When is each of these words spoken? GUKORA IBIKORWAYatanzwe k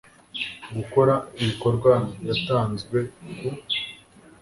GUKORA 0.77 1.15
IBIKORWAYatanzwe 1.41 2.79
k 2.89 2.91